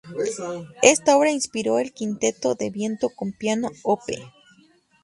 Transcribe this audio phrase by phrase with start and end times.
[0.81, 4.01] Esta obra inspiró el Quinteto de viento con piano, Op.